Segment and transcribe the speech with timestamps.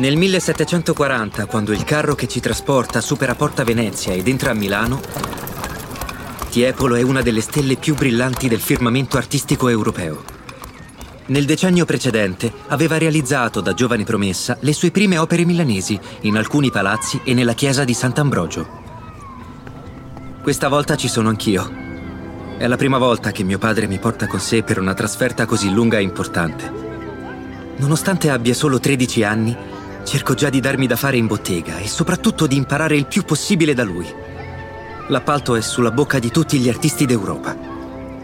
[0.00, 4.98] Nel 1740, quando il carro che ci trasporta supera Porta Venezia ed entra a Milano,
[6.48, 10.24] Tiepolo è una delle stelle più brillanti del firmamento artistico europeo.
[11.26, 16.70] Nel decennio precedente aveva realizzato da giovane promessa le sue prime opere milanesi in alcuni
[16.70, 18.66] palazzi e nella chiesa di Sant'Ambrogio.
[20.40, 21.70] Questa volta ci sono anch'io.
[22.56, 25.70] È la prima volta che mio padre mi porta con sé per una trasferta così
[25.70, 26.88] lunga e importante.
[27.76, 29.56] Nonostante abbia solo 13 anni,
[30.04, 33.74] cerco già di darmi da fare in bottega e soprattutto di imparare il più possibile
[33.74, 34.06] da lui.
[35.08, 37.56] L'appalto è sulla bocca di tutti gli artisti d'Europa.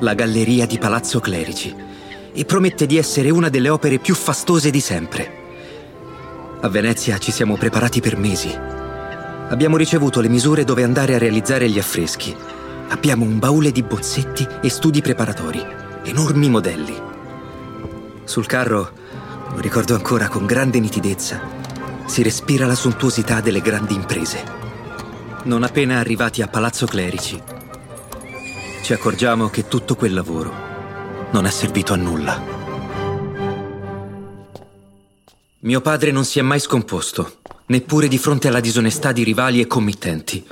[0.00, 1.74] La galleria di Palazzo Clerici.
[2.32, 5.44] E promette di essere una delle opere più fastose di sempre.
[6.60, 8.74] A Venezia ci siamo preparati per mesi
[9.48, 12.34] Abbiamo ricevuto le misure dove andare a realizzare gli affreschi.
[12.88, 15.64] Abbiamo un baule di bozzetti e studi preparatori,
[16.02, 16.94] enormi modelli.
[18.24, 18.90] Sul carro,
[19.54, 21.40] lo ricordo ancora con grande nitidezza,
[22.06, 24.42] si respira la sontuosità delle grandi imprese.
[25.44, 27.40] Non appena arrivati a Palazzo Clerici,
[28.82, 30.52] ci accorgiamo che tutto quel lavoro
[31.32, 32.40] non è servito a nulla.
[35.58, 39.66] Mio padre non si è mai scomposto neppure di fronte alla disonestà di rivali e
[39.66, 40.46] committenti.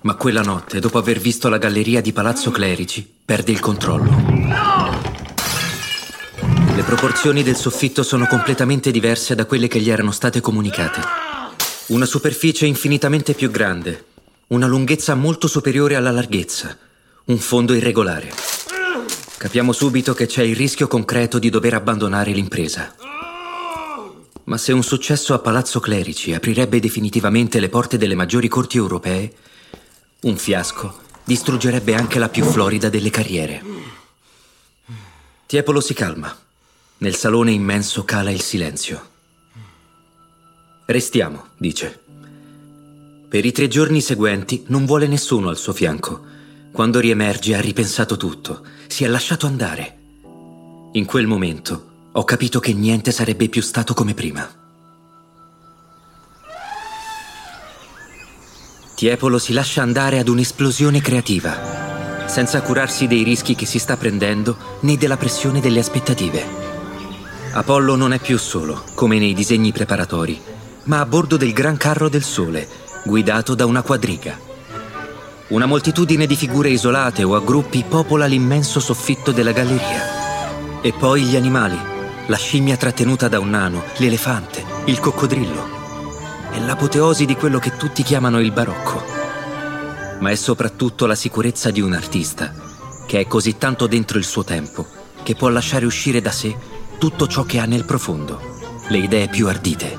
[0.00, 4.85] Ma quella notte, dopo aver visto la galleria di Palazzo Clerici, perde il controllo.
[6.76, 11.00] Le proporzioni del soffitto sono completamente diverse da quelle che gli erano state comunicate.
[11.86, 14.04] Una superficie infinitamente più grande,
[14.48, 16.76] una lunghezza molto superiore alla larghezza,
[17.24, 18.30] un fondo irregolare.
[19.38, 22.94] Capiamo subito che c'è il rischio concreto di dover abbandonare l'impresa.
[24.44, 29.32] Ma se un successo a Palazzo Clerici aprirebbe definitivamente le porte delle maggiori corti europee,
[30.20, 33.62] un fiasco distruggerebbe anche la più florida delle carriere.
[35.46, 36.44] Tiepolo si calma.
[36.98, 39.10] Nel salone immenso cala il silenzio.
[40.86, 42.00] Restiamo, dice.
[43.28, 46.24] Per i tre giorni seguenti non vuole nessuno al suo fianco.
[46.72, 49.98] Quando riemerge ha ripensato tutto, si è lasciato andare.
[50.92, 54.48] In quel momento ho capito che niente sarebbe più stato come prima.
[58.94, 64.56] Tiepolo si lascia andare ad un'esplosione creativa, senza curarsi dei rischi che si sta prendendo
[64.80, 66.65] né della pressione delle aspettative.
[67.56, 70.38] Apollo non è più solo, come nei disegni preparatori,
[70.84, 72.68] ma a bordo del Gran Carro del Sole,
[73.02, 74.38] guidato da una quadriga.
[75.48, 80.82] Una moltitudine di figure isolate o a gruppi popola l'immenso soffitto della galleria.
[80.82, 81.78] E poi gli animali,
[82.26, 85.68] la scimmia trattenuta da un nano, l'elefante, il coccodrillo.
[86.52, 89.02] È l'apoteosi di quello che tutti chiamano il barocco.
[90.18, 92.52] Ma è soprattutto la sicurezza di un artista,
[93.06, 94.86] che è così tanto dentro il suo tempo,
[95.22, 98.40] che può lasciare uscire da sé tutto ciò che ha nel profondo,
[98.88, 99.98] le idee più ardite.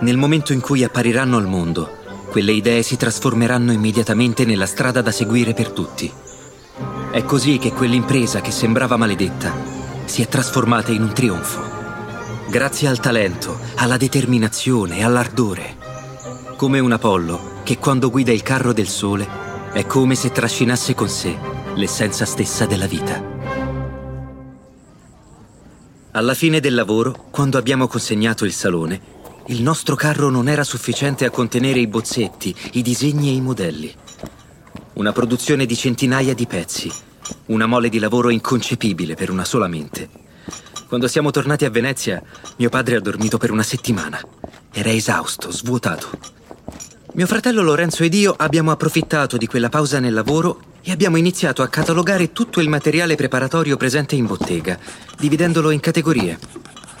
[0.00, 5.10] Nel momento in cui appariranno al mondo, quelle idee si trasformeranno immediatamente nella strada da
[5.10, 6.10] seguire per tutti.
[7.10, 9.52] È così che quell'impresa che sembrava maledetta
[10.04, 11.60] si è trasformata in un trionfo.
[12.48, 15.76] Grazie al talento, alla determinazione all'ardore.
[16.56, 19.26] Come un Apollo che quando guida il carro del sole
[19.72, 21.36] è come se trascinasse con sé
[21.74, 23.31] l'essenza stessa della vita.
[26.12, 29.00] Alla fine del lavoro, quando abbiamo consegnato il salone,
[29.46, 33.92] il nostro carro non era sufficiente a contenere i bozzetti, i disegni e i modelli.
[34.94, 36.92] Una produzione di centinaia di pezzi
[37.46, 40.08] una mole di lavoro inconcepibile per una sola mente.
[40.88, 42.22] Quando siamo tornati a Venezia,
[42.56, 44.20] mio padre ha dormito per una settimana.
[44.72, 46.10] Era esausto, svuotato.
[47.14, 51.62] Mio fratello Lorenzo ed io abbiamo approfittato di quella pausa nel lavoro e abbiamo iniziato
[51.62, 54.78] a catalogare tutto il materiale preparatorio presente in bottega,
[55.18, 56.38] dividendolo in categorie,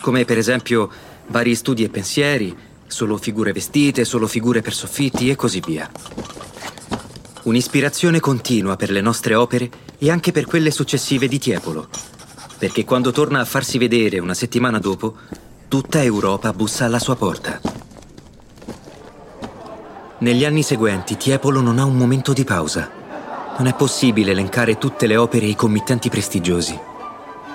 [0.00, 0.90] come per esempio
[1.26, 2.56] vari studi e pensieri,
[2.86, 5.90] solo figure vestite, solo figure per soffitti e così via.
[7.44, 9.68] Un'ispirazione continua per le nostre opere
[9.98, 11.88] e anche per quelle successive di Tiepolo,
[12.58, 15.16] perché quando torna a farsi vedere una settimana dopo,
[15.66, 17.60] tutta Europa bussa alla sua porta.
[20.18, 23.01] Negli anni seguenti Tiepolo non ha un momento di pausa.
[23.58, 26.78] Non è possibile elencare tutte le opere e i committenti prestigiosi.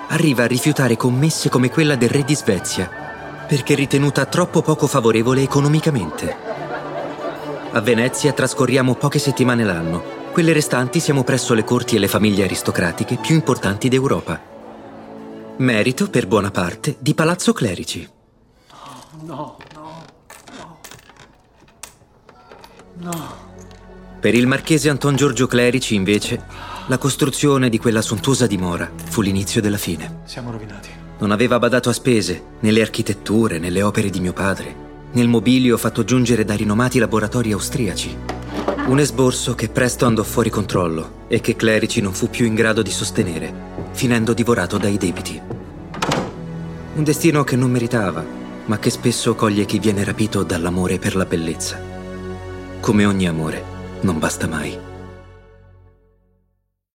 [0.08, 2.88] Arriva a rifiutare commesse come quella del re di Svezia,
[3.46, 6.36] perché ritenuta troppo poco favorevole economicamente.
[7.72, 10.16] A Venezia trascorriamo poche settimane l'anno.
[10.32, 14.40] Quelle restanti siamo presso le corti e le famiglie aristocratiche più importanti d'Europa.
[15.56, 18.08] Merito, per buona parte, di Palazzo Clerici.
[19.24, 20.04] No, no,
[20.54, 20.86] no.
[23.00, 23.47] No.
[24.20, 26.42] Per il marchese Anton Giorgio Clerici, invece,
[26.88, 30.22] la costruzione di quella sontuosa dimora fu l'inizio della fine.
[30.24, 30.88] Siamo rovinati.
[31.20, 34.74] Non aveva badato a spese, nelle architetture, nelle opere di mio padre,
[35.12, 38.16] nel mobilio fatto giungere da rinomati laboratori austriaci.
[38.88, 42.82] Un esborso che presto andò fuori controllo e che Clerici non fu più in grado
[42.82, 43.54] di sostenere,
[43.92, 45.40] finendo divorato dai debiti.
[46.96, 48.24] Un destino che non meritava,
[48.64, 51.80] ma che spesso coglie chi viene rapito dall'amore per la bellezza.
[52.80, 54.87] Come ogni amore, non basta mai.